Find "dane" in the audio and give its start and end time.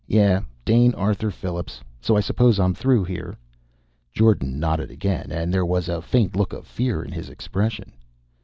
0.65-0.95